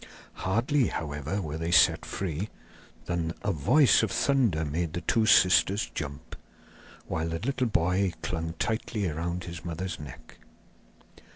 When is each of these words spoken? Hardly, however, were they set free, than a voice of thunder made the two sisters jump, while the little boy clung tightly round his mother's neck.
Hardly, 0.33 0.87
however, 0.87 1.43
were 1.43 1.59
they 1.59 1.69
set 1.69 2.05
free, 2.07 2.49
than 3.05 3.35
a 3.43 3.51
voice 3.51 4.01
of 4.01 4.09
thunder 4.09 4.65
made 4.65 4.93
the 4.93 5.01
two 5.01 5.27
sisters 5.27 5.91
jump, 5.93 6.35
while 7.05 7.29
the 7.29 7.37
little 7.37 7.67
boy 7.67 8.13
clung 8.23 8.53
tightly 8.57 9.07
round 9.07 9.43
his 9.43 9.63
mother's 9.63 9.99
neck. 9.99 10.39